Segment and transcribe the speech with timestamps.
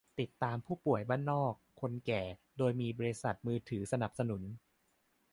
[0.19, 2.21] ติดตามผู้ป่วยตามบ้าน คนแก่
[2.57, 4.41] โดยมีบริษัทมือถือสนับสนุน